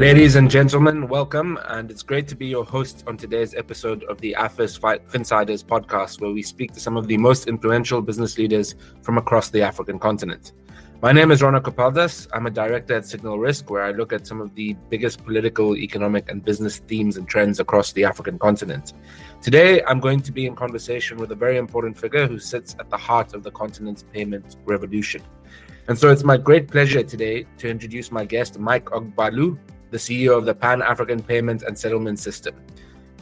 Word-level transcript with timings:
Ladies 0.00 0.36
and 0.36 0.50
gentlemen, 0.50 1.08
welcome, 1.08 1.58
and 1.68 1.90
it's 1.90 2.02
great 2.02 2.26
to 2.28 2.34
be 2.34 2.46
your 2.46 2.64
host 2.64 3.04
on 3.06 3.18
today's 3.18 3.54
episode 3.54 4.02
of 4.04 4.18
the 4.22 4.34
AFIS 4.38 4.80
Finsiders 4.80 5.62
podcast, 5.62 6.22
where 6.22 6.30
we 6.30 6.40
speak 6.40 6.72
to 6.72 6.80
some 6.80 6.96
of 6.96 7.06
the 7.06 7.18
most 7.18 7.48
influential 7.48 8.00
business 8.00 8.38
leaders 8.38 8.76
from 9.02 9.18
across 9.18 9.50
the 9.50 9.60
African 9.60 9.98
continent. 9.98 10.54
My 11.02 11.12
name 11.12 11.30
is 11.30 11.42
Ronak 11.42 11.64
Gopaldas. 11.64 12.28
I'm 12.32 12.46
a 12.46 12.50
director 12.50 12.94
at 12.94 13.04
Signal 13.04 13.38
Risk, 13.38 13.68
where 13.68 13.82
I 13.82 13.90
look 13.90 14.14
at 14.14 14.26
some 14.26 14.40
of 14.40 14.54
the 14.54 14.74
biggest 14.88 15.22
political, 15.22 15.76
economic, 15.76 16.30
and 16.30 16.42
business 16.42 16.78
themes 16.78 17.18
and 17.18 17.28
trends 17.28 17.60
across 17.60 17.92
the 17.92 18.04
African 18.04 18.38
continent. 18.38 18.94
Today, 19.42 19.82
I'm 19.82 20.00
going 20.00 20.22
to 20.22 20.32
be 20.32 20.46
in 20.46 20.56
conversation 20.56 21.18
with 21.18 21.30
a 21.32 21.36
very 21.36 21.58
important 21.58 21.98
figure 21.98 22.26
who 22.26 22.38
sits 22.38 22.74
at 22.80 22.88
the 22.88 22.96
heart 22.96 23.34
of 23.34 23.42
the 23.42 23.50
continent's 23.50 24.02
payment 24.02 24.56
revolution. 24.64 25.20
And 25.88 25.98
so 25.98 26.10
it's 26.10 26.24
my 26.24 26.38
great 26.38 26.68
pleasure 26.68 27.02
today 27.02 27.44
to 27.58 27.68
introduce 27.68 28.10
my 28.10 28.24
guest, 28.24 28.58
Mike 28.58 28.86
Ogbalu, 28.86 29.58
the 29.90 29.96
CEO 29.96 30.36
of 30.38 30.44
the 30.44 30.54
Pan 30.54 30.82
African 30.82 31.22
Payment 31.22 31.62
and 31.62 31.76
Settlement 31.76 32.18
System. 32.18 32.54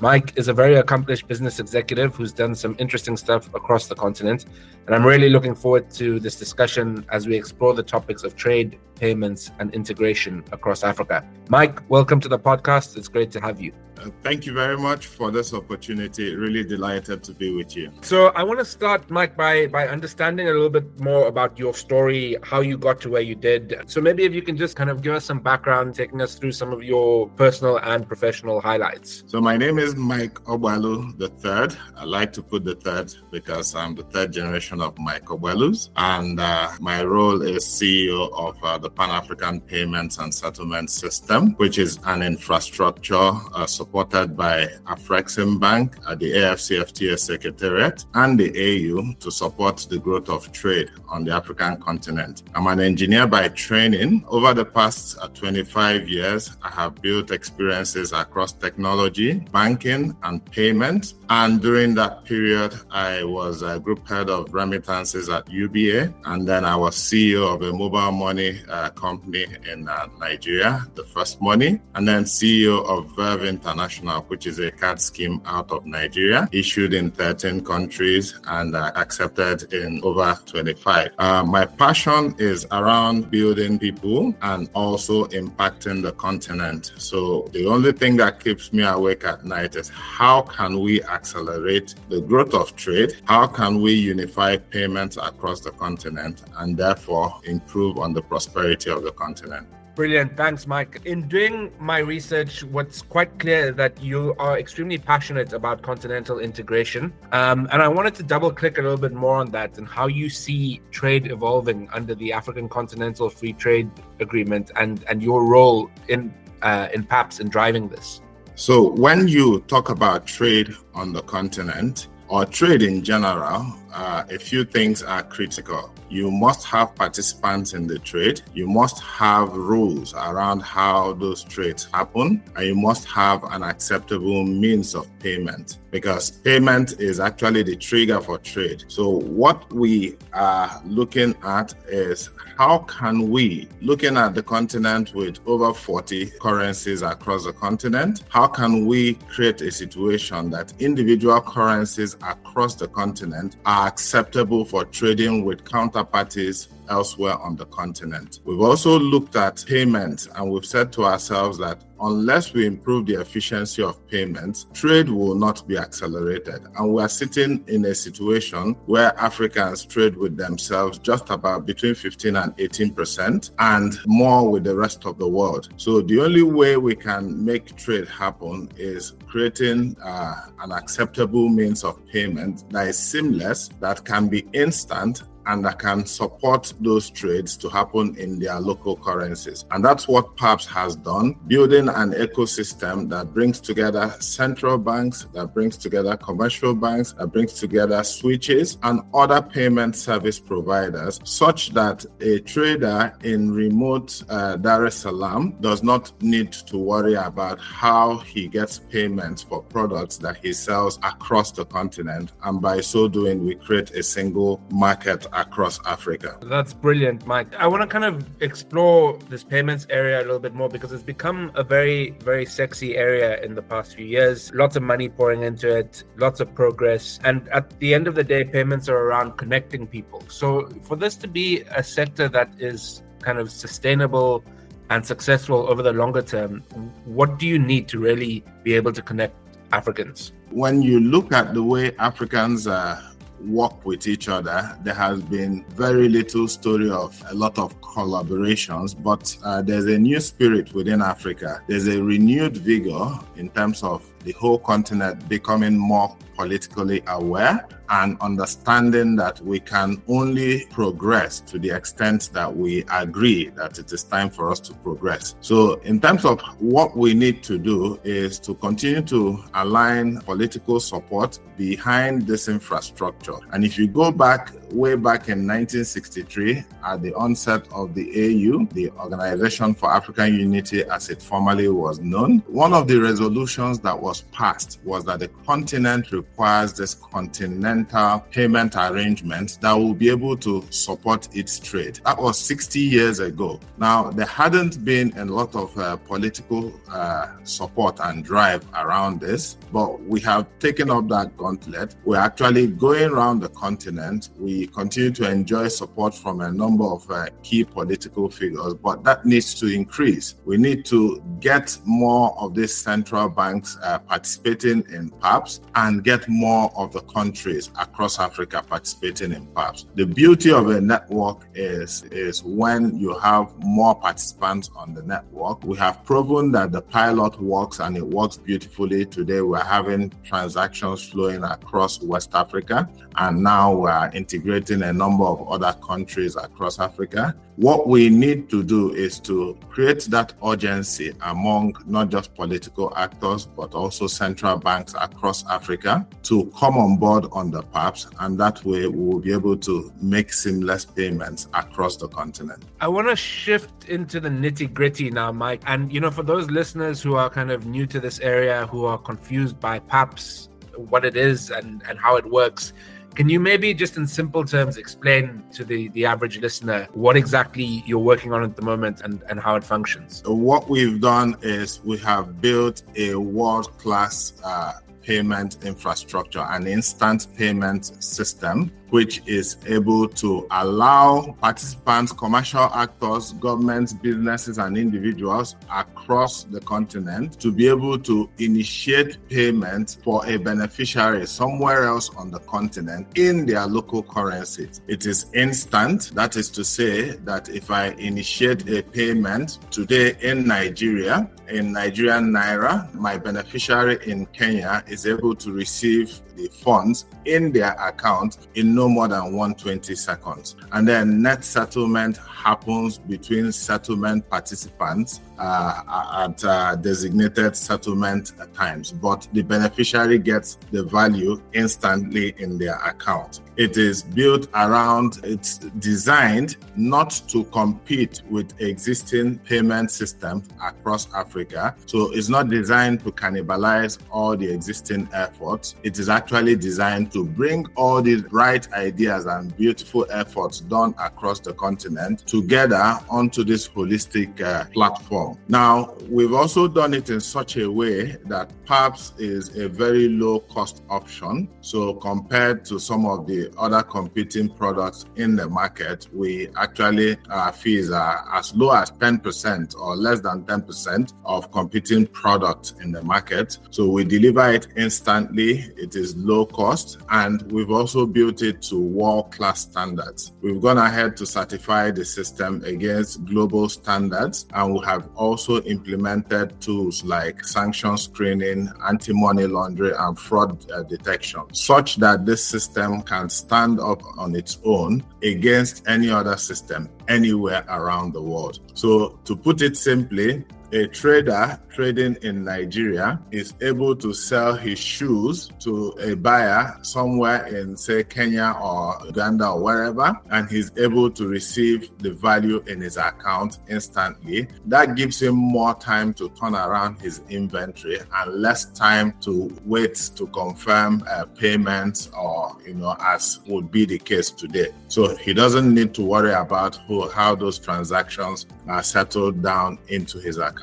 Mike 0.01 0.33
is 0.37 0.47
a 0.47 0.53
very 0.53 0.77
accomplished 0.77 1.27
business 1.27 1.59
executive 1.59 2.15
who's 2.15 2.33
done 2.33 2.55
some 2.55 2.77
interesting 2.79 3.17
stuff 3.17 3.53
across 3.53 3.89
the 3.89 3.97
continent. 3.97 4.47
And 4.87 4.95
I'm 4.95 5.05
really 5.05 5.29
looking 5.29 5.57
forward 5.57 5.91
to 5.93 6.21
this 6.21 6.37
discussion 6.37 7.05
as 7.11 7.27
we 7.27 7.35
explore 7.35 7.75
the 7.75 7.83
topics 7.83 8.23
of 8.23 8.37
trade, 8.37 8.79
payments, 8.95 9.51
and 9.59 9.75
integration 9.75 10.45
across 10.53 10.85
Africa. 10.85 11.25
Mike, 11.49 11.81
welcome 11.91 12.21
to 12.21 12.29
the 12.29 12.39
podcast. 12.39 12.97
It's 12.97 13.09
great 13.09 13.33
to 13.33 13.41
have 13.41 13.61
you. 13.61 13.73
Thank 14.23 14.47
you 14.47 14.53
very 14.53 14.77
much 14.77 15.07
for 15.07 15.31
this 15.31 15.53
opportunity. 15.55 16.35
Really 16.35 16.65
delighted 16.65 17.23
to 17.25 17.35
be 17.35 17.55
with 17.55 17.77
you. 17.77 17.93
So 18.03 18.29
I 18.29 18.43
want 18.43 18.59
to 18.59 18.65
start, 18.65 19.11
Mike, 19.11 19.37
by 19.37 19.67
by 19.67 19.89
understanding 19.89 20.49
a 20.49 20.53
little 20.53 20.71
bit 20.71 21.01
more 21.01 21.29
about 21.29 21.59
your 21.59 21.75
story, 21.75 22.37
how 22.43 22.61
you 22.61 22.79
got 22.79 23.01
to 23.03 23.11
where 23.11 23.23
you 23.23 23.35
did. 23.35 23.83
So 23.87 24.01
maybe 24.01 24.25
if 24.25 24.33
you 24.33 24.43
can 24.43 24.57
just 24.57 24.77
kind 24.77 24.91
of 24.91 25.03
give 25.03 25.15
us 25.15 25.25
some 25.25 25.41
background, 25.41 25.95
taking 25.95 26.21
us 26.21 26.35
through 26.35 26.53
some 26.53 26.73
of 26.73 26.83
your 26.83 27.29
personal 27.31 27.79
and 27.79 28.07
professional 28.07 28.61
highlights. 28.61 29.25
So 29.27 29.41
my 29.41 29.57
name 29.57 29.79
is 29.79 29.97
Mike 29.97 30.35
Ogbalu 30.45 31.19
the 31.19 31.29
third. 31.29 31.77
I 31.97 32.05
like 32.05 32.33
to 32.35 32.43
put 32.43 32.65
the 32.65 32.75
third 32.75 33.15
because 33.31 33.75
I'm 33.75 33.95
the 33.95 34.05
third 34.05 34.33
generation 34.33 34.81
of 34.81 34.99
Mike 34.99 35.27
Ogbalus, 35.27 35.91
and 35.97 36.39
uh, 36.41 36.71
my 36.81 37.03
role 37.05 37.43
is 37.43 37.65
CEO 37.65 38.31
of 38.33 38.63
uh, 38.63 38.79
the 38.79 38.91
Pan 38.91 39.11
African 39.11 39.61
Payments 39.61 40.19
and 40.19 40.35
Settlement 40.35 40.91
System, 40.91 41.53
which 41.55 41.79
is 41.79 41.99
an 42.05 42.23
infrastructure 42.23 43.17
uh, 43.55 43.67
supported 43.89 44.37
by 44.37 44.67
Afreximbank 44.87 45.97
at 46.07 46.19
the 46.19 46.33
AFCFTA 46.33 47.19
Secretariat 47.19 48.05
and 48.13 48.39
the 48.39 48.51
AU 48.53 49.15
to 49.19 49.31
support 49.31 49.79
the 49.89 49.99
growth 49.99 50.29
of 50.29 50.53
trade 50.53 50.91
on 51.09 51.25
the 51.25 51.33
African 51.33 51.81
continent. 51.81 52.43
I'm 52.55 52.67
an 52.67 52.81
engineer 52.81 53.27
by 53.27 53.49
training. 53.49 54.27
Over 54.29 54.53
the 54.53 54.67
past 54.67 55.17
uh, 55.23 55.29
25 55.29 56.07
years, 56.07 56.55
I 56.63 56.69
have 56.69 57.01
built 57.01 57.31
experiences 57.31 58.13
across 58.13 58.53
technology, 58.53 59.41
banking, 59.53 60.15
and 60.23 60.45
payment. 60.53 61.15
And 61.31 61.63
during 61.63 61.95
that 61.95 62.25
period, 62.27 62.75
I 62.91 63.25
was 63.25 63.63
a 63.63 63.81
group 63.81 64.07
head 64.07 64.29
of 64.29 64.53
remittances 64.53 65.31
at 65.31 65.51
UBA, 65.51 66.13
and 66.27 66.47
then 66.47 66.67
I 66.67 66.77
was 66.77 66.95
CEO 66.95 67.55
of 67.55 67.63
a 67.63 67.73
mobile 67.73 68.13
money 68.13 68.61
uh, 68.69 68.91
company 68.91 69.47
in 69.71 69.89
uh, 69.89 70.09
Nigeria, 70.19 70.87
the 70.95 71.05
FirstMonie, 71.05 71.81
and 71.95 72.07
then 72.07 72.25
CEO 72.25 72.85
of 72.85 73.17
Verve 73.17 73.45
International 73.45 73.78
International, 73.79 74.23
which 74.23 74.49
is 74.49 74.59
a 74.59 74.73
card 74.73 75.01
scheme 75.01 75.41
out 75.47 75.71
of 75.71 75.87
Nigeria, 75.87 76.49
issued 76.51 76.95
in 76.95 77.13
13 77.13 77.65
countries 77.65 78.35
and 78.49 78.75
uh, 78.75 78.91
accepted 78.97 79.73
in 79.73 80.01
over 80.03 80.37
25. 80.47 81.11
Uh, 81.17 81.45
my 81.45 81.65
passion 81.65 82.35
is 82.39 82.67
around 82.73 83.31
building 83.31 83.79
people 83.79 84.35
and 84.43 84.69
also 84.75 85.27
impacting 85.27 86.03
the 86.03 86.11
continent. 86.13 86.91
So 86.99 87.49
the 87.53 87.67
only 87.67 87.93
thing 87.93 88.17
that 88.17 88.43
keeps 88.43 88.73
me 88.73 88.83
awake 88.83 89.25
at 89.25 89.45
night 89.45 89.77
is 89.77 89.89
how 89.91 90.43
can 90.43 90.81
we 90.81 91.01
accelerate 91.05 91.95
the 92.09 92.21
growth 92.21 92.55
of 92.55 92.75
trade? 92.75 93.13
How 93.27 93.47
can 93.47 93.81
we 93.81 93.93
unify 93.93 94.57
payments 94.57 95.17
across 95.17 95.61
the 95.61 95.71
continent 95.71 96.43
and 96.57 96.77
therefore 96.77 97.33
improve 97.45 97.99
on 97.99 98.13
the 98.13 98.23
prosperity 98.23 98.91
of 98.91 99.05
the 99.05 99.13
continent? 99.13 99.69
Brilliant. 99.99 100.37
Thanks, 100.37 100.69
Mike. 100.69 101.01
In 101.07 101.27
doing 101.27 101.73
my 101.81 101.99
research, 101.99 102.63
what's 102.63 103.03
quite 103.03 103.37
clear 103.41 103.73
that 103.73 104.01
you 104.01 104.33
are 104.39 104.57
extremely 104.57 104.97
passionate 104.97 105.53
about 105.53 105.83
continental 105.83 106.39
integration. 106.39 107.13
Um, 107.33 107.69
and 107.73 107.83
I 107.83 107.89
wanted 107.89 108.15
to 108.15 108.23
double 108.23 108.53
click 108.53 108.79
a 108.79 108.81
little 108.81 108.97
bit 108.97 109.13
more 109.13 109.39
on 109.39 109.51
that 109.51 109.77
and 109.77 109.89
how 109.89 110.07
you 110.07 110.31
see 110.31 110.81
trade 110.93 111.33
evolving 111.33 111.89
under 111.93 112.15
the 112.15 112.33
African 112.33 112.69
Continental 112.69 113.29
Free 113.29 113.55
Trade 113.55 113.91
Agreement 114.21 114.71
and, 114.77 115.03
and 115.09 115.21
your 115.21 115.45
role 115.45 115.91
in, 116.07 116.33
uh, 116.63 116.87
in 116.95 117.03
PAPSS 117.03 117.41
in 117.41 117.49
driving 117.49 117.89
this. 117.89 118.21
So, 118.55 118.91
when 118.91 119.27
you 119.27 119.65
talk 119.67 119.89
about 119.89 120.29
trade 120.29 120.73
on 120.95 121.13
the 121.13 121.23
continent, 121.23 122.07
or 122.29 122.45
trade 122.45 122.83
in 122.83 123.03
general, 123.03 123.75
uh, 123.93 124.25
a 124.31 124.39
few 124.39 124.65
things 124.65 125.03
are 125.03 125.23
critical. 125.23 125.93
You 126.09 126.31
must 126.31 126.65
have 126.67 126.95
participants 126.95 127.75
in 127.75 127.87
the 127.87 127.99
trade. 127.99 128.41
You 128.55 128.67
must 128.67 129.03
have 129.03 129.53
rules 129.53 130.15
around 130.15 130.61
how 130.61 131.15
those 131.15 131.45
trades 131.45 131.89
happen, 131.93 132.43
and 132.57 132.67
you 132.67 132.75
must 132.75 133.07
have 133.07 133.45
an 133.45 133.63
acceptable 133.63 134.45
means 134.45 134.95
of 134.95 135.07
payment 135.19 135.79
because 135.91 136.31
payment 136.31 137.01
is 137.01 137.21
actually 137.21 137.63
the 137.63 137.77
trigger 137.77 138.21
for 138.21 138.39
trade. 138.39 138.85
So, 138.89 139.09
what 139.09 139.71
we 139.73 140.17
are 140.33 140.81
looking 140.85 141.35
at 141.43 141.75
is 141.89 142.31
how 142.57 142.79
can 142.81 143.31
we, 143.31 143.69
looking 143.81 144.17
at 144.17 144.35
the 144.35 144.43
continent 144.43 145.15
with 145.15 145.39
over 145.47 145.73
40 145.73 146.33
currencies 146.41 147.03
across 147.03 147.45
the 147.45 147.53
continent, 147.53 148.25
how 148.29 148.47
can 148.47 148.87
we 148.87 149.15
create 149.15 149.61
a 149.61 149.71
situation 149.71 150.51
that 150.51 150.73
individual 150.81 151.41
currencies 151.41 152.17
across 152.17 152.75
the 152.75 152.89
continent 152.89 153.57
are 153.65 153.78
acceptable 153.87 154.65
for 154.65 154.85
trading 154.85 155.45
with 155.45 155.65
counterparties 155.65 156.69
elsewhere 156.89 157.39
on 157.39 157.55
the 157.57 157.67
continent. 157.67 158.41
We've 158.45 158.61
also 158.61 158.99
looked 158.99 159.37
at 159.37 159.65
payments 159.67 160.29
and 160.35 160.51
we've 160.51 160.65
said 160.67 160.93
to 160.95 161.05
ourselves 161.05 161.59
that 161.59 161.83
unless 162.01 162.53
we 162.53 162.67
improve 162.67 163.07
the 163.07 163.21
efficiency 163.21 163.83
of 163.83 164.07
payments, 164.09 164.67
trade 164.73 165.09
will 165.09 165.35
not 165.35 165.67
be 165.67 165.77
accelerated. 165.77 166.63
And 166.77 166.93
we 166.93 167.03
are 167.03 167.09
sitting 167.09 167.65
in 167.69 167.85
a 167.85 167.95
situation 167.95 168.75
where 168.87 169.19
Africans 169.19 169.85
trade 169.85 170.17
with 170.17 170.37
themselves 170.37 170.99
just 170.99 171.31
about 171.31 171.67
between 171.67 171.95
15 171.95 172.37
and 172.37 172.55
18 172.59 172.95
percent 172.95 173.51
and 173.59 173.99
more 174.07 174.51
with 174.51 174.65
the 174.65 174.75
rest 174.75 175.07
of 175.07 175.19
the 175.19 175.29
world. 175.29 175.69
So 175.77 176.01
the 176.01 176.21
only 176.21 176.43
way 176.43 176.77
we 176.77 176.95
can 176.95 177.45
make 177.45 177.77
trade 177.77 178.09
happen 178.09 178.71
is 178.77 179.15
creating 179.27 179.97
uh, 180.03 180.47
an 180.61 180.73
acceptable 180.73 181.49
means 181.49 181.85
of 181.85 182.05
payment 182.07 182.69
that 182.71 182.89
is 182.89 182.99
seamless, 182.99 183.69
that 183.81 184.05
can 184.05 184.29
be 184.29 184.47
instant, 184.53 185.23
and 185.49 185.65
that 185.65 185.79
can 185.79 186.07
support 186.07 186.73
those 186.81 187.11
trades 187.11 187.57
to 187.57 187.69
happen 187.69 188.15
in 188.17 188.39
their 188.39 188.61
local 188.61 188.97
currencies. 188.97 189.65
And 189.71 189.85
that's 189.85 190.07
what 190.07 190.37
PAPSS 190.37 190.67
has 190.67 190.95
done, 190.97 191.37
building 191.47 191.89
an 191.89 192.13
ecosystem 192.13 193.09
that 193.09 193.33
brings 193.35 193.61
together 193.61 194.15
central 194.21 194.79
banks, 194.79 195.27
that 195.33 195.55
brings 195.55 195.77
together 195.77 196.17
commercial 196.17 196.75
banks, 196.75 197.13
that 197.13 197.29
brings 197.29 197.55
together 197.55 198.05
switches 198.05 198.79
and 198.83 199.01
other 199.15 199.43
payment 199.43 199.97
service 199.97 200.39
providers, 200.39 201.21
such 201.25 201.71
that 201.71 202.05
a 202.21 202.41
trader 202.41 203.15
in 203.25 203.51
remote 203.51 204.23
uh, 204.29 204.57
Dar 204.57 204.87
es 204.87 204.97
Salaam 204.97 205.57
does 205.61 205.83
not 205.83 206.13
need 206.23 206.53
to 206.53 206.77
worry 206.77 207.15
about 207.15 207.59
how 207.59 208.19
he 208.19 208.49
gets 208.49 208.79
payments 208.79 209.43
for 209.43 209.63
products 209.63 210.19
that 210.19 210.37
he 210.37 210.53
sells 210.53 210.99
across 210.99 211.53
the 211.53 211.65
continent. 211.65 212.33
And 212.45 212.61
by 212.61 212.81
so 212.81 213.09
doing, 213.09 213.47
we 213.47 213.55
create 213.55 213.91
a 213.93 214.03
single 214.03 214.61
market 214.71 215.27
across 215.41 215.81
Africa. 215.87 216.39
That's 216.43 216.73
brilliant, 216.75 217.27
Mike. 217.27 217.55
I 217.55 217.67
want 217.67 217.83
to 217.83 217.87
kind 217.87 218.05
of 218.05 218.27
explore 218.43 219.19
this 219.29 219.45
payments 219.45 219.87
area 219.91 220.19
a 220.19 220.25
little 220.25 220.39
bit 220.39 220.55
more 220.55 220.69
because 220.69 220.93
it's 220.93 221.03
become 221.03 221.53
a 221.55 221.63
very, 221.63 222.11
very 222.21 222.45
sexy 222.45 222.97
area 222.97 223.41
in 223.43 223.55
the 223.55 223.63
past 223.63 223.95
few 223.95 224.05
years. 224.07 224.53
Lots 224.55 224.77
of 224.77 224.83
money 224.83 225.09
pouring 225.09 225.43
into 225.43 225.69
it, 225.75 226.05
lots 226.17 226.41
of 226.41 226.55
progress. 226.55 227.21
And 227.25 227.49
at 227.49 227.79
the 227.79 227.95
end 227.95 228.07
of 228.09 228.15
the 228.15 228.25
day, 228.25 228.45
payments 228.45 228.89
are 228.89 228.99
around 228.99 229.37
connecting 229.37 229.87
people. 229.87 230.23
So 230.29 230.69
for 230.83 230.97
this 230.97 231.17
to 231.17 231.29
be 231.29 231.63
a 231.75 231.83
sector 231.83 232.29
that 232.29 232.53
is 232.59 233.03
kind 233.21 233.39
of 233.39 233.51
sustainable 233.51 234.45
and 234.91 235.05
successful 235.05 235.69
over 235.69 235.83
the 235.83 235.93
longer 235.93 236.23
term, 236.23 236.63
what 237.05 237.39
do 237.39 237.47
you 237.47 237.59
need 237.59 237.89
to 237.89 237.99
really 237.99 238.43
be 238.63 238.75
able 238.75 238.93
to 238.93 239.03
connect 239.03 239.35
Africans? 239.73 240.33
When 240.51 240.81
you 240.81 240.99
look 240.99 241.33
at 241.33 241.53
the 241.53 241.63
way 241.63 241.95
Africans 241.99 242.67
are 242.67 242.99
work 243.41 243.85
with 243.85 244.07
each 244.07 244.29
other. 244.29 244.77
There 244.83 244.95
has 244.95 245.23
been 245.23 245.65
very 245.71 246.09
little 246.09 246.49
story 246.49 246.91
of 246.91 247.23
a 247.29 247.35
lot 247.35 247.59
of 247.59 247.81
collaborations, 247.81 249.01
but 249.01 249.37
uh, 249.45 249.63
there's 249.63 249.87
a 249.87 249.99
new 249.99 250.21
spirit 250.21 250.73
within 250.73 251.03
Africa. 251.03 251.63
There's 251.69 251.89
a 251.89 252.03
renewed 252.03 252.57
vigor 252.57 253.19
in 253.37 253.51
terms 253.51 253.83
of 253.83 254.09
the 254.25 254.33
whole 254.33 254.59
continent 254.59 255.29
becoming 255.29 255.77
more 255.77 256.17
politically 256.37 257.03
aware 257.09 257.67
and 257.91 258.17
understanding 258.21 259.17
that 259.17 259.41
we 259.41 259.59
can 259.59 260.01
only 260.09 260.67
progress 260.67 261.41
to 261.41 261.59
the 261.59 261.71
extent 261.71 262.31
that 262.33 262.55
we 262.55 262.85
agree 262.93 263.49
that 263.51 263.79
it 263.79 263.93
is 263.93 264.05
time 264.05 264.31
for 264.31 264.51
us 264.51 264.61
to 264.61 264.75
progress. 264.75 265.35
So, 265.41 265.75
in 265.81 266.01
terms 266.01 266.25
of 266.25 266.41
what 266.61 266.97
we 266.97 267.15
need 267.15 267.43
to 267.45 267.59
do, 267.59 267.99
is 268.05 268.39
to 268.41 268.55
continue 268.55 269.03
to 269.03 269.43
align 269.55 270.21
political 270.21 270.81
support 270.81 271.39
behind 271.57 272.27
this 272.27 272.49
infrastructure. 272.49 273.39
And 273.53 273.65
if 273.65 273.79
you 273.79 273.89
go 273.89 274.13
back 274.13 274.53
way 274.71 274.95
back 274.95 275.29
in 275.29 275.47
1963, 275.47 276.63
at 276.85 277.03
the 277.03 277.15
onset 277.15 277.67
of 277.73 277.95
the 277.95 278.07
AU, 278.09 278.67
the 278.73 278.91
Organization 278.91 279.75
for 279.75 279.91
African 279.93 280.35
Unity 280.35 280.85
as 280.85 281.11
it 281.11 281.23
formerly 281.23 281.69
was 281.69 281.99
known, 282.01 282.39
one 282.47 282.73
of 282.73 282.87
the 282.87 282.99
resolutions 282.99 283.81
that 283.81 283.99
was 283.99 284.08
passed 284.33 284.81
was 284.85 285.05
that 285.05 285.21
the 285.21 285.29
continent 285.47 286.13
requires 286.13 286.73
this 286.73 286.95
continental 286.95 288.21
payment 288.31 288.75
arrangement 288.77 289.59
that 289.61 289.73
will 289.73 289.95
be 289.95 290.11
able 290.11 290.37
to 290.37 290.65
support 290.71 291.29
its 291.35 291.59
trade. 291.59 292.01
That 292.05 292.19
was 292.19 292.39
60 292.39 292.81
years 292.81 293.21
ago. 293.21 293.61
Now, 293.79 294.11
there 294.11 294.27
hadn't 294.27 294.85
been 294.85 295.13
a 295.17 295.25
lot 295.25 295.55
of 295.55 295.77
uh, 295.79 295.97
political 295.97 296.73
uh, 296.91 297.29
support 297.45 297.99
and 298.01 298.25
drive 298.25 298.65
around 298.75 299.21
this, 299.21 299.57
but 299.73 300.01
we 300.03 300.21
have 300.21 300.47
taken 300.59 300.91
up 300.91 301.09
that 301.09 301.37
gauntlet. 301.37 301.95
We're 302.05 302.19
actually 302.19 302.69
going 302.69 303.11
around 303.11 303.41
the 303.41 303.49
continent. 303.51 304.31
We 304.39 304.67
continue 304.69 305.11
to 305.13 305.31
enjoy 305.31 305.69
support 305.69 306.15
from 306.15 306.41
a 306.41 306.51
number 306.51 306.85
of 306.85 307.11
uh, 307.11 307.27
key 307.43 307.65
political 307.65 308.31
figures, 308.31 308.75
but 308.75 309.05
that 309.05 309.25
needs 309.25 309.55
to 309.61 309.67
increase. 309.67 310.37
We 310.45 310.57
need 310.57 310.85
to 310.87 311.23
get 311.41 311.79
more 311.85 312.39
of 312.39 312.55
these 312.55 312.75
central 312.75 313.29
banks 313.29 313.77
uh, 313.99 314.09
participating 314.09 314.85
in 314.91 315.11
PAPSS 315.11 315.61
and 315.75 316.05
get 316.05 316.29
more 316.29 316.71
of 316.77 316.93
the 316.93 317.01
countries 317.03 317.71
across 317.79 318.19
Africa 318.19 318.65
participating 318.67 319.33
in 319.33 319.47
PAPSS. 319.49 319.87
The 319.95 320.07
beauty 320.07 320.53
of 320.53 320.69
a 320.69 320.81
network 320.81 321.47
is, 321.55 322.05
is 322.05 322.43
when 322.43 322.99
you 322.99 323.19
have 323.19 323.53
more 323.59 323.95
participants 323.95 324.71
on 324.77 324.95
the 324.95 325.03
network. 325.03 325.65
We 325.65 325.77
have 325.79 326.05
proven 326.05 326.53
that 326.53 326.73
the 326.73 326.83
pilot 326.83 327.41
works 327.41 327.81
and 327.81 327.97
it 327.97 328.07
works 328.07 328.37
beautifully. 328.37 329.05
Today, 329.07 329.41
we're 329.41 329.65
having 329.65 330.13
transactions 330.25 331.09
flowing 331.09 331.45
across 331.45 332.01
West 332.03 332.31
Africa, 332.35 332.89
and 333.17 333.43
now 333.43 333.75
we're 333.75 334.11
integrating 334.15 334.83
a 334.83 334.93
number 334.93 335.25
of 335.25 335.49
other 335.49 335.77
countries 335.81 336.37
across 336.37 336.79
Africa. 336.79 337.35
What 337.59 337.89
we 337.89 338.09
need 338.09 338.49
to 338.51 338.63
do 338.63 338.95
is 338.95 339.19
to 339.19 339.59
create 339.69 340.05
that 340.11 340.33
urgency 340.47 341.13
among 341.23 341.75
not 341.87 342.09
just 342.09 342.33
political 342.37 342.97
actors, 342.97 343.47
but 343.47 343.75
also 343.75 344.07
central 344.07 344.59
banks 344.59 344.95
across 344.95 345.45
Africa 345.49 346.07
to 346.23 346.53
come 346.57 346.77
on 346.77 346.99
board 346.99 347.27
on 347.33 347.51
the 347.51 347.65
PAPSS. 347.65 348.11
And 348.21 348.39
that 348.39 348.65
way 348.65 348.87
we 348.87 349.05
will 349.05 349.19
be 349.19 349.33
able 349.33 349.57
to 349.57 349.93
make 350.01 350.33
seamless 350.33 350.85
payments 350.85 351.49
across 351.53 351.97
the 351.97 352.07
continent. 352.07 352.63
I 352.81 352.87
want 352.87 353.09
to 353.09 353.17
shift 353.17 353.89
into 353.89 354.21
the 354.21 354.29
nitty 354.29 354.73
gritty 354.73 355.11
now, 355.11 355.33
Mike. 355.33 355.63
And, 355.67 355.93
you 355.93 356.01
know, 356.01 356.13
for 356.13 356.23
those 356.23 356.49
listeners 356.53 357.03
who 357.03 357.17
are 357.17 357.29
kind 357.29 357.51
of 357.51 357.67
new 357.67 357.89
to 357.89 357.99
this 357.99 358.21
area, 358.21 358.69
who 358.69 358.85
are 358.85 358.99
confused 358.99 359.59
by 359.59 359.81
PAPSS, 359.81 360.49
what 360.77 361.05
it 361.05 361.17
is 361.17 361.51
and, 361.51 361.83
and 361.89 361.99
how 361.99 362.15
it 362.15 362.31
works, 362.31 362.73
can 363.15 363.29
you 363.29 363.41
maybe 363.41 363.75
just 363.75 363.97
in 363.97 364.07
simple 364.07 364.45
terms 364.45 364.77
explain 364.77 365.43
to 365.53 365.65
the, 365.65 365.89
the 365.89 366.05
average 366.05 366.39
listener 366.39 366.87
what 366.93 367.17
exactly 367.17 367.83
you're 367.87 367.99
working 367.99 368.33
on 368.33 368.43
at 368.45 368.55
the 368.55 368.63
moment 368.63 369.01
and, 369.03 369.23
and 369.29 369.41
how 369.41 369.57
it 369.57 369.65
functions? 369.65 370.23
What 370.25 370.69
we've 370.69 371.01
done 371.01 371.37
is 371.43 371.81
we 371.85 371.99
have 371.99 372.41
built 372.41 372.83
a 372.97 373.15
world 373.17 373.77
class 373.79 374.35
uh, 374.45 374.75
payment 375.03 375.65
infrastructure, 375.65 376.45
an 376.51 376.67
instant 376.67 377.27
payment 377.37 378.03
system 378.03 378.71
which 378.91 379.23
is 379.27 379.59
able 379.67 380.09
to 380.09 380.47
allow 380.51 381.37
participants, 381.41 382.13
commercial 382.13 382.65
actors, 382.75 383.33
governments, 383.35 383.93
businesses, 383.93 384.59
and 384.59 384.77
individuals 384.77 385.57
across 385.71 386.45
the 386.45 386.61
continent 386.61 387.39
to 387.41 387.53
be 387.53 387.69
able 387.69 387.99
to 387.99 388.29
initiate 388.39 389.19
payment 389.29 389.99
for 390.03 390.25
a 390.27 390.37
beneficiary 390.37 391.27
somewhere 391.27 391.85
else 391.85 392.11
on 392.17 392.31
the 392.31 392.39
continent 392.41 393.07
in 393.17 393.45
their 393.47 393.67
local 393.67 394.03
currencies. 394.03 394.81
It 394.89 395.07
is 395.07 395.27
instant, 395.35 396.13
that 396.15 396.37
is 396.37 396.51
to 396.51 396.65
say, 396.65 397.11
that 397.25 397.49
if 397.49 397.71
I 397.71 397.89
initiate 397.99 398.69
a 398.69 398.83
payment 398.83 399.59
today 399.71 400.17
in 400.23 400.47
Nigeria, 400.47 401.31
in 401.49 401.73
Nigerian 401.73 402.31
Naira, 402.33 402.93
my 402.95 403.17
beneficiary 403.17 403.99
in 404.07 404.27
Kenya 404.27 404.83
is 404.91 405.07
able 405.07 405.35
to 405.35 405.53
receive 405.53 406.21
the 406.39 406.49
funds 406.49 407.07
in 407.25 407.53
their 407.53 407.73
account 407.73 408.49
in 408.55 408.75
no 408.75 408.89
more 408.89 409.09
than 409.09 409.35
120 409.35 409.95
seconds. 409.95 410.57
And 410.73 410.87
then 410.87 411.21
net 411.21 411.45
settlement 411.45 412.17
happens 412.19 412.99
between 412.99 413.51
settlement 413.53 414.29
participants 414.31 415.21
uh, 415.39 416.27
at 416.29 416.45
uh, 416.45 416.77
designated 416.77 417.57
settlement 417.57 418.33
times, 418.55 418.93
but 418.93 419.27
the 419.33 419.43
beneficiary 419.43 420.19
gets 420.19 420.57
the 420.71 420.83
value 420.85 421.41
instantly 421.53 422.35
in 422.39 422.59
their 422.59 422.77
account. 422.77 423.41
It 423.57 423.77
is 423.77 424.03
built 424.03 424.47
around, 424.55 425.19
it's 425.25 425.59
designed 425.59 426.57
not 426.77 427.11
to 427.29 427.43
compete 427.45 428.23
with 428.31 428.53
existing 428.61 429.39
payment 429.41 429.91
systems 429.91 430.49
across 430.63 431.13
Africa. 431.13 431.75
So 431.87 432.13
it's 432.13 432.29
not 432.29 432.49
designed 432.49 433.01
to 433.05 433.11
cannibalize 433.11 433.99
all 434.13 434.37
the 434.37 434.49
existing 434.49 435.09
efforts. 435.13 435.75
It 435.83 435.99
is 435.99 436.09
actually 436.09 436.28
designed 436.29 437.11
to 437.13 437.25
bring 437.25 437.67
all 437.75 438.03
these 438.03 438.23
right 438.31 438.71
ideas 438.73 439.27
and 439.27 439.57
beautiful 439.57 440.07
efforts 440.11 440.61
done 440.61 440.95
across 441.03 441.41
the 441.41 441.53
continent 441.55 442.27
together 442.27 442.99
onto 443.09 443.45
this 443.45 443.69
holistic 443.69 444.41
uh, 444.41 444.65
platform. 444.67 445.39
Now, 445.49 445.95
we've 446.09 446.33
also 446.33 446.69
done 446.69 446.95
it 446.95 447.11
in 447.11 447.21
such 447.21 447.57
a 447.57 447.71
way 447.71 448.17
that 448.27 448.53
PAPSS 448.67 449.15
is 449.19 449.57
a 449.57 449.69
very 449.69 450.09
low 450.09 450.41
cost 450.41 450.83
option. 450.91 451.49
So 451.61 451.95
compared 451.95 452.65
to 452.67 452.79
some 452.79 453.07
of 453.07 453.27
the 453.27 453.51
other 453.59 453.83
competing 453.83 454.49
products 454.51 455.07
in 455.17 455.37
the 455.37 455.49
market, 455.49 456.07
we 456.13 456.49
actually, 456.57 457.17
our 457.31 457.53
fees 457.53 457.91
are 457.91 458.25
as 458.35 458.55
low 458.55 458.73
as 458.73 458.91
10% 458.91 459.75
or 459.77 459.97
less 459.97 460.21
than 460.21 460.45
10% 460.45 461.15
of 461.25 461.51
competing 461.53 462.07
products 462.07 462.75
in 462.83 462.93
the 462.93 463.03
market. 463.03 463.59
So 463.71 463.89
we 463.89 464.05
deliver 464.05 464.51
it 464.53 464.69
instantly, 464.77 465.71
it 465.77 465.97
is 465.97 466.15
low 466.19 466.47
cost, 466.47 466.99
and 467.11 467.51
we've 467.53 467.71
also 467.71 468.07
built 468.07 468.43
it 468.43 468.63
to 468.63 468.79
world 468.79 469.33
class 469.33 469.63
standards. 469.63 470.33
We've 470.41 470.61
gone 470.61 470.79
ahead 470.79 471.17
to 471.19 471.27
certify 471.27 471.91
the 471.91 472.05
system 472.05 472.63
against 472.65 473.25
global 473.25 473.69
standards, 473.69 474.47
and 474.55 474.75
we 474.75 474.85
have 474.85 475.09
also 475.15 475.63
implemented 475.63 476.61
tools 476.61 477.05
like 477.05 477.45
sanction 477.45 477.97
screening, 477.97 478.69
anti 478.87 479.13
money 479.13 479.47
laundering, 479.47 479.95
and 479.99 480.19
fraud 480.19 480.71
uh, 480.71 480.83
detection, 480.83 481.43
such 481.53 481.97
that 481.97 482.27
this 482.27 482.45
system 482.45 483.03
can 483.03 483.29
stand 483.29 483.81
up 483.81 484.03
on 484.19 484.35
its 484.35 484.59
own 484.65 485.05
against 485.23 485.87
any 485.89 486.11
other 486.11 486.37
system 486.37 486.89
anywhere 487.09 487.65
around 487.69 488.13
the 488.13 488.23
world. 488.23 488.61
So, 488.75 489.19
to 489.25 489.37
put 489.37 489.63
it 489.63 489.77
simply, 489.77 490.45
a 490.73 490.87
trader 490.87 491.59
trading 491.73 492.17
in 492.23 492.45
Nigeria 492.45 493.21
is 493.31 493.55
able 493.63 493.97
to 493.97 494.13
sell 494.13 494.55
his 494.55 494.79
shoes 494.79 495.49
to 495.61 495.95
a 496.03 496.15
buyer 496.15 496.77
somewhere 496.83 497.47
in, 497.47 497.77
say, 497.77 498.05
Kenya 498.05 498.55
or 498.61 498.99
Uganda 499.07 499.49
or 499.51 499.63
wherever, 499.63 500.21
and 500.31 500.51
he's 500.51 500.71
able 500.77 501.11
to 501.11 501.27
receive 501.27 501.91
the 501.99 502.13
value 502.13 502.63
in 502.67 502.81
his 502.81 502.97
account 502.97 503.59
instantly. 503.69 504.49
That 504.67 504.95
gives 504.95 505.23
him 505.23 505.37
more 505.37 505.75
time 505.75 506.13
to 506.15 506.29
turn 506.31 506.55
around 506.55 507.01
his 507.01 507.23
inventory 507.31 508.01
and 508.15 508.35
less 508.35 508.67
time 508.73 509.15
to 509.21 509.57
wait 509.65 509.95
to 510.17 510.27
confirm 510.27 511.03
uh, 511.09 511.25
payments 511.27 512.11
or, 512.19 512.57
you 512.67 512.75
know, 512.75 512.95
as 513.01 513.41
would 513.47 513.71
be 513.71 513.87
the 513.87 513.99
case 513.99 514.31
today. 514.31 514.69
So 514.89 515.17
he 515.17 515.33
doesn't 515.33 515.73
need 515.73 515.95
to 515.95 516.03
worry 516.03 516.33
about 516.33 516.77
who, 516.89 517.09
how 517.09 517.35
those 517.37 517.59
transactions 517.59 518.47
are 518.67 518.83
settled 518.83 519.43
down 519.43 519.79
into 519.89 520.19
his 520.19 520.37
account 520.39 520.58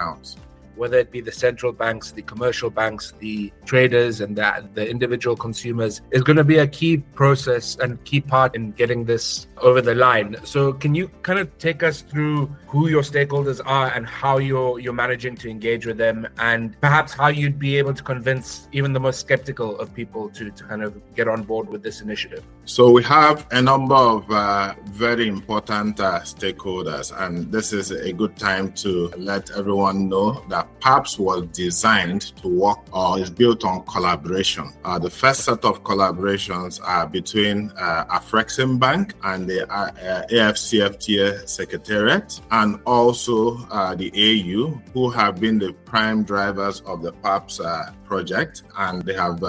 whether 0.76 0.98
it 0.98 1.12
be 1.12 1.22
the 1.22 1.32
central 1.32 1.72
banks, 1.72 2.12
the 2.12 2.22
commercial 2.22 2.70
banks, 2.70 3.14
the 3.20 3.52
traders, 3.66 4.22
and 4.22 4.36
the, 4.36 4.68
the 4.74 4.88
individual 4.90 5.36
consumers, 5.36 6.02
is 6.12 6.24
going 6.24 6.38
to 6.38 6.44
be 6.44 6.58
a 6.58 6.68
key 6.68 6.98
process 6.98 7.78
and 7.78 8.04
key 8.06 8.22
part 8.22 8.56
in 8.56 8.72
getting 8.72 9.06
this 9.06 9.48
over 9.58 9.82
the 9.82 9.96
line. 9.96 10.36
So, 10.44 10.74
can 10.74 10.94
you 10.96 11.08
kind 11.24 11.40
of 11.40 11.58
take 11.58 11.84
us 11.84 12.02
through 12.02 12.48
who 12.68 12.88
your 12.88 13.02
stakeholders 13.02 13.62
are 13.66 13.92
and 13.94 14.06
how 14.06 14.38
you're 14.38 14.80
you're 14.80 14.94
managing 14.94 15.36
to 15.38 15.50
engage 15.50 15.86
with 15.86 15.98
them, 15.98 16.28
and 16.40 16.80
perhaps 16.82 17.14
how 17.14 17.28
you'd 17.28 17.60
be 17.60 17.78
able 17.78 17.94
to 17.94 18.04
convince 18.04 18.68
even 18.72 18.94
the 18.94 19.00
most 19.00 19.20
skeptical 19.20 19.80
of 19.80 19.94
people 19.94 20.30
to 20.32 20.52
to 20.52 20.64
kind 20.64 20.84
of 20.84 21.02
get 21.16 21.28
on 21.28 21.44
board 21.44 21.70
with 21.70 21.84
this 21.84 22.02
initiative? 22.02 22.44
So 22.68 22.90
we 22.90 23.04
have 23.04 23.46
a 23.52 23.62
number 23.62 23.94
of 23.94 24.30
uh, 24.32 24.74
very 24.86 25.28
important 25.28 26.00
uh, 26.00 26.22
stakeholders, 26.22 27.16
and 27.16 27.52
this 27.52 27.72
is 27.72 27.92
a 27.92 28.12
good 28.12 28.36
time 28.38 28.74
to 28.74 29.14
let 29.18 29.52
everyone 29.52 30.10
know 30.10 30.44
that 30.50 30.68
PAPSS 30.80 31.20
was 31.20 31.46
designed 31.54 32.36
to 32.38 32.48
work 32.48 32.80
or 32.92 33.20
is 33.20 33.30
built 33.30 33.64
on 33.64 33.86
collaboration. 33.86 34.74
Uh, 34.84 34.98
the 34.98 35.12
first 35.12 35.46
set 35.46 35.64
of 35.64 35.84
collaborations 35.84 36.82
are 36.84 37.06
between 37.06 37.72
uh, 37.78 38.06
Afreximbank 38.06 39.14
and 39.24 39.48
the 39.48 39.72
uh, 39.72 39.92
uh 39.92 40.26
AFCFTA 40.32 41.48
Secretariat, 41.48 42.42
and 42.50 42.80
also 42.88 43.58
uh, 43.70 43.94
the 43.94 44.10
AU, 44.16 44.82
who 44.92 45.12
have 45.12 45.40
been 45.40 45.60
the 45.60 45.72
prime 45.86 46.24
drivers 46.24 46.82
of 46.82 47.04
the 47.04 47.14
PAPSS 47.14 47.60
uh, 47.60 47.92
project, 48.06 48.64
and 48.78 49.02
they 49.04 49.14
have 49.14 49.40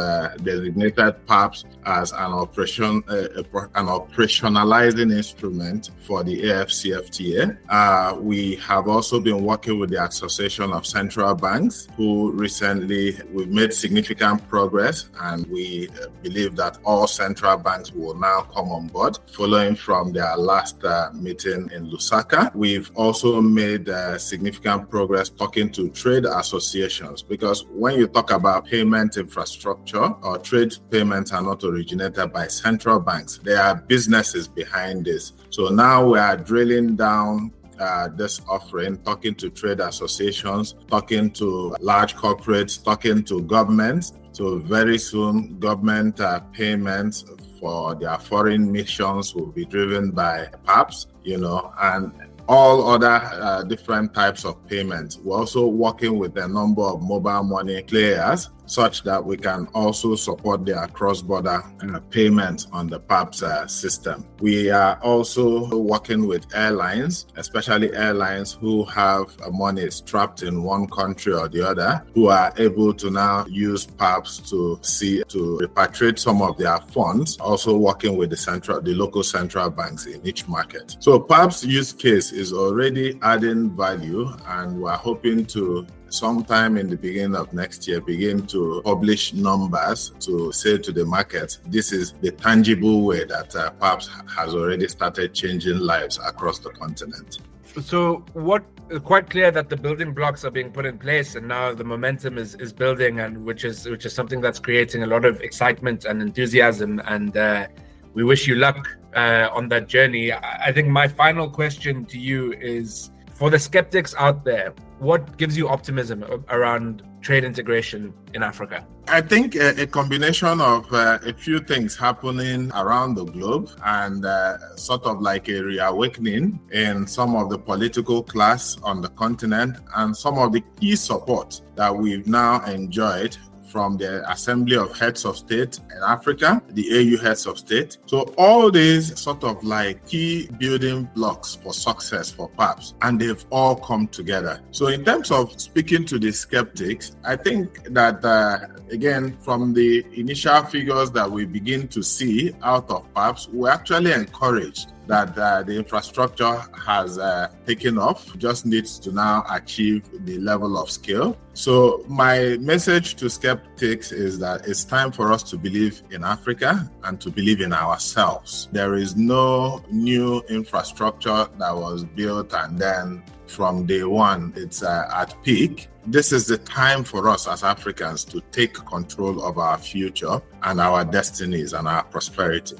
designated 0.42 1.26
PAPSS 1.26 1.64
as 1.84 2.12
an 2.12 2.32
operation 2.32 3.02
an 3.06 3.86
operationalizing 3.86 5.12
instrument 5.12 5.90
for 6.02 6.24
the 6.24 6.42
AFCFTA. 6.42 7.56
Uh, 7.68 8.16
we 8.18 8.56
have 8.56 8.88
also 8.88 9.20
been 9.20 9.42
working 9.44 9.78
with 9.78 9.90
the 9.90 10.02
Association 10.02 10.72
of 10.72 10.86
Central 10.86 11.34
Banks, 11.34 11.88
who 11.96 12.32
recently 12.32 13.18
we've 13.32 13.48
made 13.48 13.72
significant 13.72 14.46
progress, 14.48 15.10
and 15.20 15.46
we 15.46 15.88
believe 16.22 16.56
that 16.56 16.78
all 16.84 17.06
central 17.06 17.56
banks 17.56 17.92
will 17.92 18.14
now 18.14 18.42
come 18.54 18.70
on 18.70 18.88
board, 18.88 19.18
following 19.32 19.74
from 19.76 20.12
their 20.12 20.36
last 20.36 20.82
uh, 20.84 21.10
meeting 21.14 21.70
in 21.72 21.90
Lusaka. 21.90 22.54
We've 22.54 22.90
also 22.94 23.40
made 23.40 23.88
uh, 23.88 24.18
significant 24.18 24.90
progress 24.90 25.28
talking 25.28 25.70
to 25.72 25.88
trade 25.90 26.24
associations 26.24 27.22
because 27.22 27.64
when 27.66 27.98
you 27.98 28.06
talk 28.06 28.30
about 28.30 28.45
payment 28.62 29.16
infrastructure 29.16 30.06
or 30.22 30.38
trade 30.38 30.74
payments 30.90 31.32
are 31.32 31.42
not 31.42 31.62
originated 31.64 32.32
by 32.32 32.46
central 32.46 33.00
banks 33.00 33.16
banks. 33.16 33.38
There 33.42 33.60
are 33.60 33.74
businesses 33.74 34.48
behind 34.48 35.04
this. 35.04 35.32
So 35.50 35.68
now 35.68 36.06
we 36.06 36.18
are 36.18 36.36
drilling 36.36 36.96
down 36.96 37.52
uh, 37.78 38.08
this 38.08 38.40
offering, 38.48 38.96
talking 38.98 39.34
to 39.36 39.50
trade 39.50 39.80
associations, 39.80 40.74
talking 40.88 41.30
to 41.32 41.76
large 41.80 42.14
corporates, 42.16 42.82
talking 42.82 43.22
to 43.24 43.42
governments. 43.42 44.12
So 44.32 44.58
very 44.58 44.98
soon, 44.98 45.58
government 45.58 46.20
uh, 46.20 46.40
payments 46.52 47.24
for 47.60 47.94
their 47.94 48.18
foreign 48.18 48.70
missions 48.70 49.34
will 49.34 49.52
be 49.52 49.64
driven 49.64 50.10
by 50.10 50.48
PAPSS, 50.66 51.06
you 51.22 51.38
know, 51.38 51.72
and 51.80 52.12
all 52.48 52.88
other 52.88 53.20
uh, 53.22 53.62
different 53.64 54.14
types 54.14 54.44
of 54.44 54.64
payments. 54.68 55.18
We're 55.18 55.38
also 55.38 55.66
working 55.66 56.18
with 56.18 56.36
a 56.36 56.46
number 56.46 56.82
of 56.82 57.02
mobile 57.02 57.42
money 57.42 57.82
players 57.82 58.50
such 58.66 59.02
that 59.04 59.24
we 59.24 59.36
can 59.36 59.66
also 59.74 60.14
support 60.14 60.64
their 60.66 60.86
cross-border 60.88 61.62
uh, 61.80 62.00
payments 62.10 62.66
on 62.72 62.88
the 62.88 63.00
PAPSS 63.00 63.42
uh, 63.42 63.66
system. 63.66 64.26
We 64.40 64.70
are 64.70 64.98
also 65.02 65.76
working 65.76 66.26
with 66.26 66.44
airlines, 66.54 67.26
especially 67.36 67.94
airlines 67.94 68.52
who 68.52 68.84
have 68.84 69.26
money 69.52 69.88
trapped 70.04 70.42
in 70.42 70.62
one 70.62 70.88
country 70.88 71.32
or 71.32 71.48
the 71.48 71.66
other, 71.66 72.04
who 72.14 72.28
are 72.28 72.52
able 72.58 72.92
to 72.94 73.10
now 73.10 73.46
use 73.46 73.86
PAPSS 73.86 74.50
to 74.50 74.78
see 74.82 75.22
to 75.28 75.58
repatriate 75.62 76.18
some 76.18 76.42
of 76.42 76.56
their 76.58 76.78
funds. 76.78 77.36
Also 77.38 77.76
working 77.76 78.16
with 78.16 78.30
the 78.30 78.36
central, 78.36 78.80
the 78.80 78.94
local 78.94 79.22
central 79.22 79.70
banks 79.70 80.06
in 80.06 80.24
each 80.26 80.48
market. 80.48 80.96
So 81.00 81.18
PAPSS 81.18 81.64
use 81.64 81.92
case 81.92 82.32
is 82.32 82.52
already 82.52 83.18
adding 83.22 83.70
value, 83.76 84.28
and 84.46 84.80
we're 84.80 84.92
hoping 84.96 85.46
to 85.46 85.86
sometime 86.08 86.76
in 86.76 86.88
the 86.88 86.96
beginning 86.96 87.36
of 87.36 87.52
next 87.52 87.86
year 87.88 88.00
begin 88.00 88.46
to 88.46 88.80
publish 88.84 89.34
numbers 89.34 90.12
to 90.20 90.52
say 90.52 90.78
to 90.78 90.92
the 90.92 91.04
market 91.04 91.58
this 91.66 91.92
is 91.92 92.12
the 92.20 92.30
tangible 92.30 93.02
way 93.02 93.24
that 93.24 93.54
uh, 93.56 93.70
PAPSS 93.72 94.08
has 94.36 94.54
already 94.54 94.88
started 94.88 95.34
changing 95.34 95.78
lives 95.78 96.18
across 96.24 96.58
the 96.58 96.70
continent. 96.70 97.38
So, 97.82 98.24
what 98.32 98.64
quite 99.04 99.28
clear 99.28 99.50
that 99.50 99.68
the 99.68 99.76
building 99.76 100.12
blocks 100.14 100.44
are 100.44 100.50
being 100.50 100.70
put 100.70 100.86
in 100.86 100.98
place, 100.98 101.34
and 101.34 101.46
now 101.46 101.74
the 101.74 101.84
momentum 101.84 102.38
is 102.38 102.54
is 102.54 102.72
building, 102.72 103.20
and 103.20 103.44
which 103.44 103.64
is 103.64 103.86
which 103.86 104.06
is 104.06 104.14
something 104.14 104.40
that's 104.40 104.58
creating 104.58 105.02
a 105.02 105.06
lot 105.06 105.24
of 105.24 105.40
excitement 105.40 106.04
and 106.04 106.22
enthusiasm. 106.22 107.00
And 107.06 107.36
uh, 107.36 107.66
we 108.14 108.24
wish 108.24 108.46
you 108.46 108.54
luck 108.54 108.88
uh, 109.14 109.48
on 109.52 109.68
that 109.68 109.88
journey. 109.88 110.32
I 110.32 110.72
think 110.72 110.88
my 110.88 111.08
final 111.08 111.50
question 111.50 112.06
to 112.06 112.18
you 112.18 112.52
is 112.54 113.10
for 113.38 113.50
the 113.50 113.58
skeptics 113.58 114.14
out 114.18 114.44
there 114.44 114.74
what 114.98 115.36
gives 115.36 115.56
you 115.56 115.68
optimism 115.68 116.24
around 116.48 117.02
trade 117.20 117.44
integration 117.44 118.14
in 118.34 118.42
Africa? 118.42 118.86
I 119.08 119.20
think 119.20 119.54
a, 119.54 119.82
a 119.82 119.86
combination 119.86 120.60
of 120.60 120.92
uh, 120.92 121.18
a 121.24 121.32
few 121.34 121.60
things 121.60 121.96
happening 121.96 122.72
around 122.72 123.14
the 123.14 123.24
globe 123.24 123.70
and 123.84 124.24
uh, 124.24 124.76
sort 124.76 125.04
of 125.04 125.20
like 125.20 125.48
a 125.48 125.62
reawakening 125.62 126.58
in 126.72 127.06
some 127.06 127.36
of 127.36 127.50
the 127.50 127.58
political 127.58 128.22
class 128.22 128.78
on 128.82 129.00
the 129.00 129.08
continent 129.10 129.76
and 129.96 130.16
some 130.16 130.38
of 130.38 130.52
the 130.52 130.62
key 130.80 130.96
support 130.96 131.60
that 131.76 131.94
we've 131.94 132.26
now 132.26 132.64
enjoyed 132.64 133.36
from 133.68 133.96
the 133.96 134.28
Assembly 134.30 134.76
of 134.76 134.98
Heads 134.98 135.24
of 135.24 135.36
State 135.36 135.78
in 135.90 136.02
Africa, 136.06 136.62
the 136.70 136.86
AU 136.90 137.22
Heads 137.22 137.46
of 137.46 137.58
State. 137.58 137.98
So 138.06 138.20
all 138.38 138.70
these 138.70 139.18
sort 139.18 139.44
of 139.44 139.62
like 139.64 140.06
key 140.06 140.48
building 140.58 141.08
blocks 141.14 141.56
for 141.56 141.72
success 141.72 142.30
for 142.30 142.48
PAPSS, 142.50 142.94
and 143.02 143.20
they've 143.20 143.44
all 143.50 143.76
come 143.76 144.08
together. 144.08 144.60
So 144.70 144.88
in 144.88 145.04
terms 145.04 145.30
of 145.30 145.60
speaking 145.60 146.04
to 146.06 146.18
the 146.18 146.32
skeptics, 146.32 147.16
I 147.24 147.36
think 147.36 147.84
that 147.92 148.24
uh, 148.24 148.58
again 148.90 149.36
from 149.40 149.74
the 149.74 150.04
initial 150.12 150.62
figures 150.64 151.10
that 151.12 151.30
we 151.30 151.44
begin 151.44 151.88
to 151.88 152.02
see 152.02 152.52
out 152.62 152.90
of 152.90 153.12
PAPSS, 153.14 153.48
we're 153.48 153.70
actually 153.70 154.12
encouraged 154.12 154.92
that 155.06 155.36
uh, 155.38 155.62
the 155.62 155.76
infrastructure 155.76 156.62
has 156.84 157.18
uh, 157.18 157.48
taken 157.66 157.98
off, 157.98 158.36
just 158.38 158.66
needs 158.66 158.98
to 159.00 159.12
now 159.12 159.44
achieve 159.50 160.08
the 160.24 160.38
level 160.38 160.78
of 160.78 160.90
scale. 160.90 161.36
So, 161.54 162.04
my 162.08 162.56
message 162.60 163.14
to 163.16 163.30
skeptics 163.30 164.12
is 164.12 164.38
that 164.40 164.66
it's 164.68 164.84
time 164.84 165.10
for 165.12 165.32
us 165.32 165.42
to 165.44 165.56
believe 165.56 166.02
in 166.10 166.22
Africa 166.24 166.90
and 167.04 167.20
to 167.20 167.30
believe 167.30 167.60
in 167.60 167.72
ourselves. 167.72 168.68
There 168.72 168.94
is 168.94 169.16
no 169.16 169.82
new 169.90 170.42
infrastructure 170.48 171.48
that 171.58 171.74
was 171.74 172.04
built 172.04 172.52
and 172.52 172.78
then 172.78 173.22
from 173.46 173.86
day 173.86 174.02
one 174.02 174.52
it's 174.56 174.82
uh, 174.82 175.08
at 175.14 175.34
peak. 175.42 175.88
This 176.06 176.30
is 176.32 176.46
the 176.46 176.58
time 176.58 177.04
for 177.04 177.28
us 177.28 177.48
as 177.48 177.64
Africans 177.64 178.24
to 178.26 178.40
take 178.52 178.74
control 178.74 179.42
of 179.42 179.58
our 179.58 179.78
future 179.78 180.40
and 180.62 180.80
our 180.80 181.04
destinies 181.04 181.72
and 181.72 181.88
our 181.88 182.04
prosperity 182.04 182.76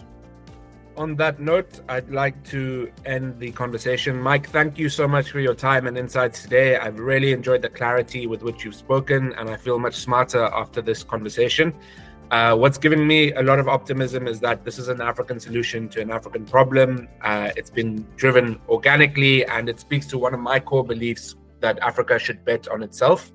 on 0.97 1.17
that 1.17 1.41
note, 1.41 1.81
I'd 1.89 2.11
like 2.11 2.43
to 2.51 2.91
end 3.05 3.39
the 3.39 3.53
conversation. 3.53 4.21
Mike, 4.21 4.49
thank 4.49 4.79
you 4.79 4.89
so 4.89 5.07
much 5.07 5.31
for 5.31 5.41
your 5.41 5.55
time 5.55 5.87
and 5.87 5.97
insights 5.97 6.43
today. 6.43 6.77
I've 6.77 6.99
really 6.99 7.33
enjoyed 7.33 7.63
the 7.63 7.69
clarity 7.69 8.27
with 8.27 8.43
which 8.43 8.65
you've 8.65 8.75
spoken, 8.75 9.33
and 9.35 9.49
I 9.49 9.57
feel 9.57 9.79
much 9.79 9.97
smarter 9.97 10.45
after 10.45 10.81
this 10.81 11.03
conversation. 11.03 11.75
Uh, 12.31 12.57
what's 12.57 12.79
given 12.79 13.07
me 13.07 13.33
a 13.35 13.43
lot 13.43 13.59
of 13.59 13.69
optimism 13.69 14.27
is 14.27 14.41
that 14.41 14.65
this 14.65 14.79
is 14.79 14.89
an 14.89 15.01
African 15.01 15.39
solution 15.39 15.89
to 15.91 16.01
an 16.01 16.11
African 16.11 16.45
problem. 16.45 17.09
Uh, 17.23 17.51
it's 17.57 17.71
been 17.71 18.07
driven 18.17 18.61
organically, 18.69 19.45
and 19.47 19.69
it 19.69 19.79
speaks 19.79 20.07
to 20.09 20.19
one 20.19 20.35
of 20.35 20.41
my 20.41 20.59
core 20.59 20.85
beliefs 20.85 21.37
that 21.61 21.79
Africa 21.81 22.19
should 22.19 22.45
bet 22.45 22.69
on 22.69 22.83
itself. 22.83 23.33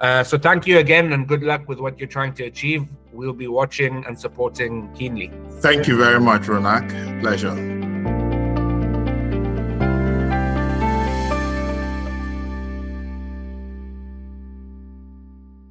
Uh, 0.00 0.24
so, 0.24 0.36
thank 0.36 0.66
you 0.66 0.78
again, 0.78 1.12
and 1.12 1.28
good 1.28 1.42
luck 1.42 1.68
with 1.68 1.78
what 1.78 1.98
you're 1.98 2.08
trying 2.08 2.34
to 2.34 2.44
achieve 2.44 2.86
we'll 3.14 3.32
be 3.32 3.48
watching 3.48 4.04
and 4.06 4.18
supporting 4.18 4.92
keenly. 4.94 5.30
Thank 5.60 5.86
you 5.86 5.96
very 5.96 6.20
much, 6.20 6.42
Ronak. 6.42 6.88
Pleasure. 7.20 7.73